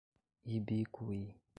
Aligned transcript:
Ibicuí 0.55 1.23